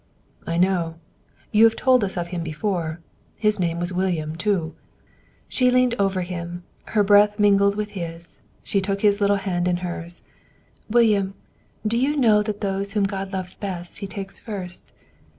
[0.47, 0.95] "I know.
[1.51, 3.01] You have told us of him before.
[3.35, 4.73] His name was William, too."
[5.47, 9.77] She leaned over him, her breath mingling with his; she took his little hand in
[9.85, 10.23] hers;
[10.89, 11.35] "William,
[11.85, 14.91] do you know that those whom God loves best He takes first?